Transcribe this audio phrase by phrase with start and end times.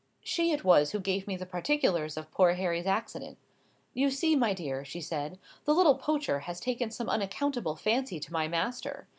[0.23, 3.37] She it was who gave me the particulars of poor Harry's accident.
[3.93, 8.33] "You see, my dear," she said, "the little poacher has taken some unaccountable fancy to
[8.33, 9.07] my master."